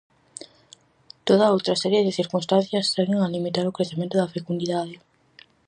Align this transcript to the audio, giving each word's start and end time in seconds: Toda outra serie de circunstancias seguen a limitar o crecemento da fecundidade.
Toda 1.27 1.53
outra 1.55 1.79
serie 1.83 2.05
de 2.05 2.17
circunstancias 2.19 2.91
seguen 2.95 3.19
a 3.21 3.31
limitar 3.35 3.65
o 3.67 3.75
crecemento 3.77 4.15
da 4.17 4.33
fecundidade. 4.35 4.95